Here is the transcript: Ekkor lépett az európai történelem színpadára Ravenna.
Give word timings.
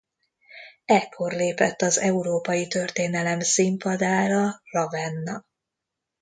Ekkor 0.85 1.33
lépett 1.33 1.81
az 1.81 1.97
európai 1.99 2.67
történelem 2.67 3.39
színpadára 3.39 4.51
Ravenna. 4.63 5.45